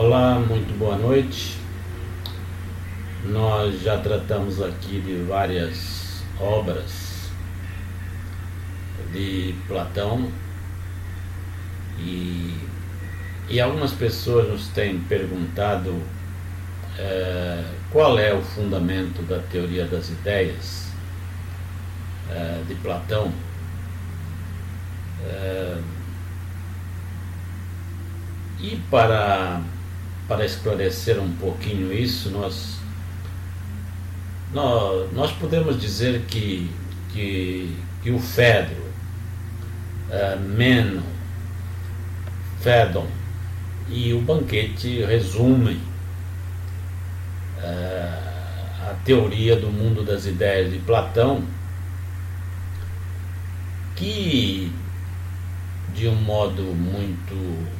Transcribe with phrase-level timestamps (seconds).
[0.00, 1.58] Olá, muito boa noite.
[3.24, 7.28] Nós já tratamos aqui de várias obras
[9.12, 10.30] de Platão
[11.98, 12.56] e,
[13.50, 16.00] e algumas pessoas nos têm perguntado
[16.96, 20.92] é, qual é o fundamento da teoria das ideias
[22.30, 23.32] é, de Platão.
[25.24, 25.76] É,
[28.60, 29.60] e para,
[30.28, 32.78] para esclarecer um pouquinho isso, nós,
[34.52, 36.70] nós, nós podemos dizer que,
[37.10, 38.82] que, que o Fedro,
[40.10, 41.02] uh, Meno,
[42.60, 43.06] Fedon
[43.88, 45.80] e o banquete resumem
[47.58, 51.42] uh, a teoria do mundo das ideias de Platão,
[53.96, 54.70] que
[55.94, 57.77] de um modo muito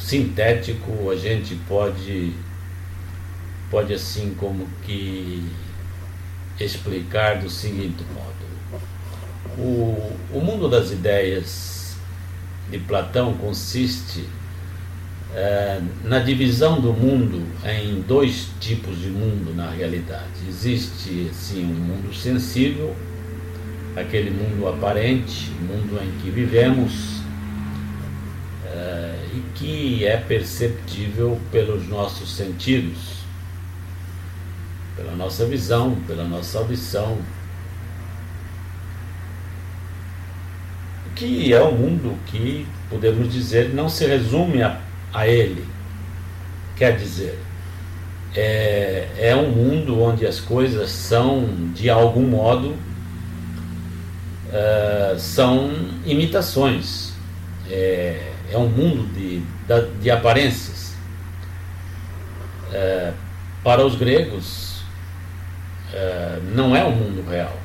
[0.00, 2.32] sintético, a gente pode,
[3.70, 5.46] pode assim como que
[6.58, 8.30] explicar do seguinte modo.
[9.58, 11.96] O, o mundo das ideias
[12.70, 14.24] de Platão consiste
[15.34, 20.48] é, na divisão do mundo em dois tipos de mundo na realidade.
[20.48, 22.96] Existe assim um mundo sensível,
[23.96, 27.19] aquele mundo aparente, mundo em que vivemos
[29.32, 33.20] e que é perceptível pelos nossos sentidos,
[34.96, 37.18] pela nossa visão, pela nossa audição.
[41.14, 44.80] Que é um mundo que, podemos dizer, não se resume a,
[45.12, 45.64] a ele.
[46.76, 47.38] Quer dizer,
[48.34, 51.44] é, é um mundo onde as coisas são,
[51.74, 52.70] de algum modo,
[54.50, 55.70] uh, são
[56.06, 57.12] imitações.
[57.68, 59.42] É, é um mundo de,
[60.00, 60.94] de aparências.
[62.72, 63.12] É,
[63.62, 64.82] para os gregos,
[65.92, 67.56] é, não é um mundo real.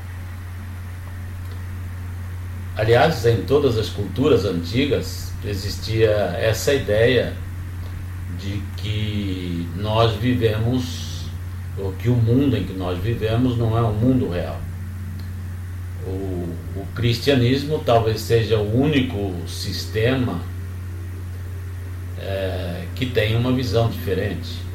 [2.76, 6.10] Aliás, em todas as culturas antigas existia
[6.40, 7.34] essa ideia
[8.40, 11.26] de que nós vivemos,
[11.78, 14.60] ou que o mundo em que nós vivemos não é um mundo real.
[16.06, 20.42] O, o cristianismo talvez seja o único sistema
[22.26, 24.66] é, que tem uma visão diferente.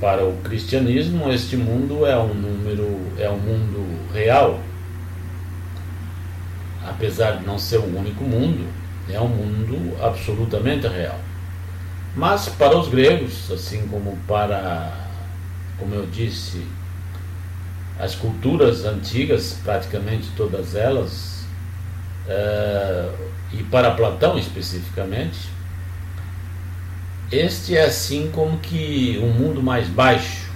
[0.00, 4.60] Para o cristianismo, este mundo é um número, é um mundo real.
[6.86, 8.66] Apesar de não ser o único mundo,
[9.10, 11.18] é um mundo absolutamente real.
[12.16, 14.92] Mas para os gregos, assim como para,
[15.78, 16.64] como eu disse,
[17.98, 21.37] as culturas antigas, praticamente todas elas,
[23.52, 25.48] e para Platão especificamente,
[27.32, 30.48] este é assim como que um mundo mais baixo.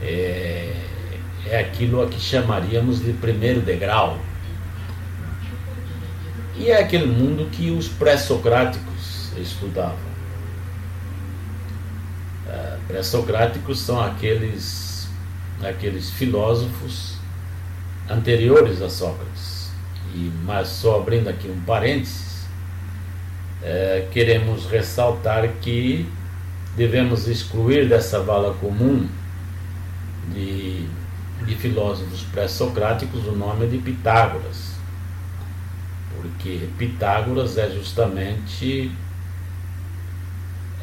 [0.00, 0.74] É,
[1.46, 4.18] é aquilo a que chamaríamos de primeiro degrau.
[6.56, 10.14] E é aquele mundo que os pré-socráticos estudavam.
[12.48, 15.08] É, pré-socráticos são aqueles,
[15.62, 17.16] aqueles filósofos
[18.08, 19.63] anteriores a Sócrates
[20.14, 22.46] e, mas só abrindo aqui um parênteses,
[23.62, 26.08] é, queremos ressaltar que
[26.76, 29.08] devemos excluir dessa vala comum
[30.32, 30.86] de,
[31.44, 34.74] de filósofos pré-socráticos o nome de Pitágoras,
[36.16, 38.90] porque Pitágoras é justamente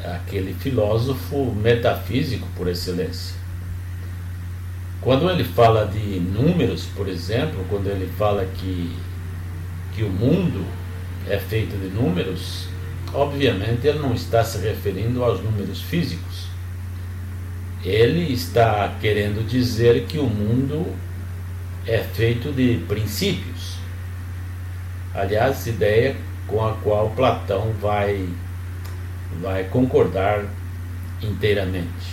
[0.04, 3.36] aquele filósofo metafísico por excelência.
[5.00, 8.92] Quando ele fala de números, por exemplo, quando ele fala que
[9.94, 10.64] que o mundo
[11.28, 12.66] é feito de números,
[13.12, 16.46] obviamente ele não está se referindo aos números físicos.
[17.84, 20.86] Ele está querendo dizer que o mundo
[21.86, 23.76] é feito de princípios.
[25.14, 26.16] Aliás, ideia
[26.46, 28.28] com a qual Platão vai,
[29.40, 30.44] vai concordar
[31.20, 32.12] inteiramente.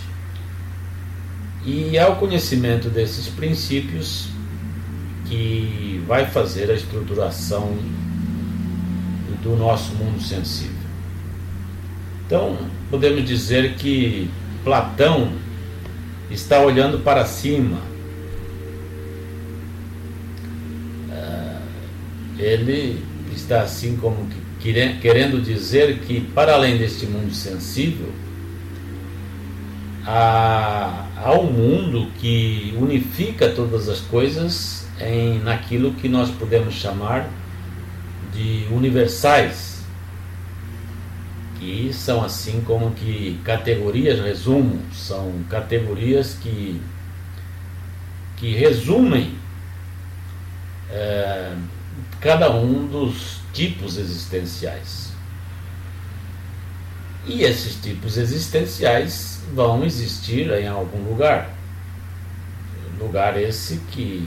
[1.64, 4.28] E ao conhecimento desses princípios,
[5.30, 7.72] que vai fazer a estruturação
[9.44, 10.74] do nosso mundo sensível.
[12.26, 12.58] Então,
[12.90, 14.28] podemos dizer que
[14.64, 15.32] Platão
[16.32, 17.78] está olhando para cima.
[21.12, 21.62] Ah,
[22.36, 24.50] ele está assim como que
[25.00, 28.12] querendo dizer que para além deste mundo sensível
[30.06, 37.28] há, há um mundo que unifica todas as coisas em, naquilo que nós podemos chamar
[38.32, 39.70] de universais.
[41.58, 46.80] que são assim como que categorias resumo, são categorias que,
[48.38, 49.34] que resumem
[50.90, 51.52] é,
[52.18, 55.12] cada um dos tipos existenciais.
[57.26, 61.50] E esses tipos existenciais vão existir em algum lugar.
[62.98, 64.26] Lugar esse que,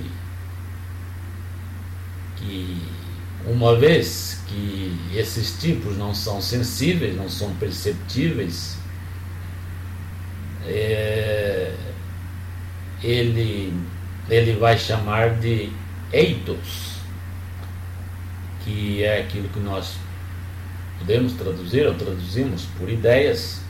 [2.44, 2.82] que
[3.46, 8.78] uma vez que esses tipos não são sensíveis, não são perceptíveis,
[10.66, 11.74] é,
[13.02, 13.74] ele,
[14.30, 15.70] ele vai chamar de
[16.12, 16.94] eitos,
[18.64, 19.96] que é aquilo que nós
[21.00, 23.62] podemos traduzir ou traduzimos por ideias.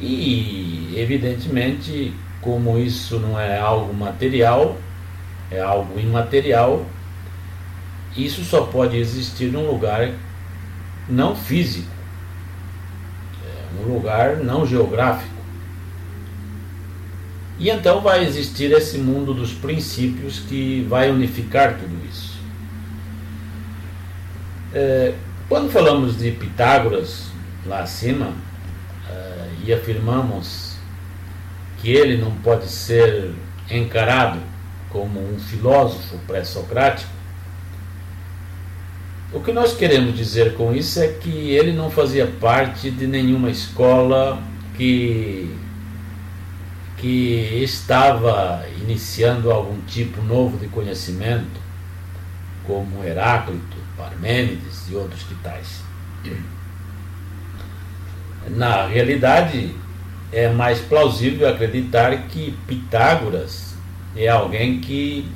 [0.00, 4.76] E, evidentemente, como isso não é algo material,
[5.50, 6.84] é algo imaterial,
[8.16, 10.12] isso só pode existir num lugar
[11.08, 11.90] não físico,
[13.44, 15.38] é um lugar não geográfico.
[17.58, 22.38] E então vai existir esse mundo dos princípios que vai unificar tudo isso.
[24.72, 25.14] É,
[25.48, 27.26] quando falamos de Pitágoras
[27.66, 28.32] lá acima
[29.10, 30.76] é, e afirmamos
[31.78, 33.32] que ele não pode ser
[33.70, 34.38] encarado
[34.90, 37.10] como um filósofo pré-socrático,
[39.32, 43.50] o que nós queremos dizer com isso é que ele não fazia parte de nenhuma
[43.50, 44.42] escola
[44.74, 45.54] que,
[46.96, 51.60] que estava iniciando algum tipo novo de conhecimento,
[52.66, 55.82] como Heráclito, Parmênides e outros que tais.
[58.50, 59.74] Na realidade,
[60.32, 63.74] é mais plausível acreditar que Pitágoras
[64.16, 65.30] é alguém que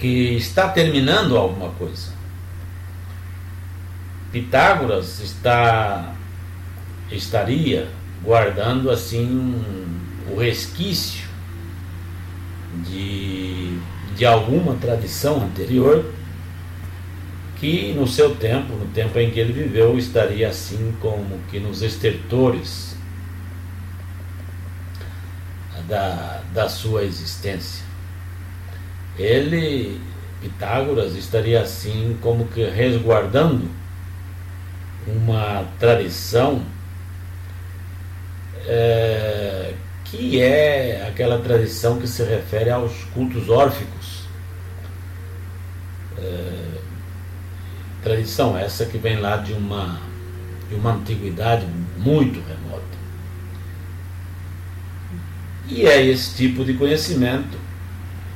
[0.00, 2.12] que está terminando alguma coisa.
[4.32, 6.14] Pitágoras está
[7.10, 7.88] estaria
[8.22, 9.62] guardando assim
[10.30, 11.28] o resquício
[12.86, 13.78] de,
[14.16, 16.14] de alguma tradição anterior
[17.56, 21.82] que no seu tempo, no tempo em que ele viveu, estaria assim como que nos
[21.82, 22.96] estertores
[25.86, 27.89] da, da sua existência
[29.20, 30.00] ele,
[30.40, 33.68] Pitágoras, estaria assim como que resguardando
[35.06, 36.62] uma tradição
[38.66, 39.74] é,
[40.04, 44.24] que é aquela tradição que se refere aos cultos órficos.
[46.18, 46.78] É,
[48.02, 50.00] tradição essa que vem lá de uma,
[50.68, 51.66] de uma antiguidade
[51.98, 52.80] muito remota.
[55.68, 57.69] E é esse tipo de conhecimento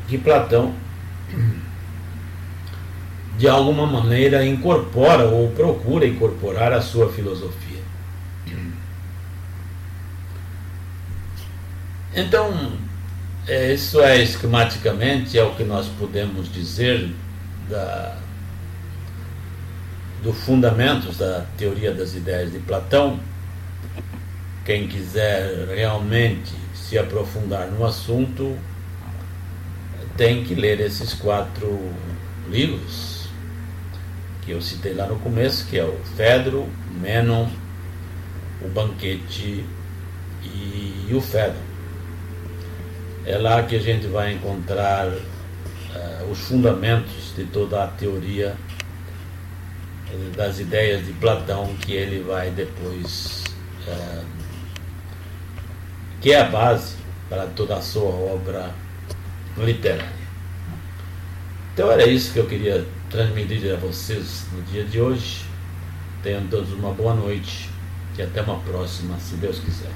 [0.09, 0.75] que Platão,
[3.39, 7.83] de alguma maneira, incorpora ou procura incorporar a sua filosofia.
[12.15, 12.73] Então,
[13.47, 17.13] é, isso é esquematicamente é o que nós podemos dizer
[17.69, 18.17] da,
[20.23, 23.19] do fundamentos da teoria das ideias de Platão.
[24.65, 28.57] Quem quiser realmente se aprofundar no assunto,
[30.17, 31.93] tem que ler esses quatro
[32.49, 33.29] livros
[34.43, 36.69] que eu citei lá no começo, que é o Fedro,
[37.01, 37.49] Menon,
[38.63, 39.65] o Banquete
[40.45, 41.59] e o Fedro.
[43.27, 48.55] É lá que a gente vai encontrar uh, os fundamentos de toda a teoria
[50.13, 53.45] uh, das ideias de Platão que ele vai depois,
[53.89, 54.25] uh,
[56.21, 56.97] que é a base
[57.31, 58.84] para toda a sua obra
[59.59, 60.25] literária.
[61.73, 65.45] Então era isso que eu queria transmitir a vocês no dia de hoje.
[66.23, 67.69] Tenham todos uma boa noite
[68.17, 69.91] e até uma próxima, se Deus quiser.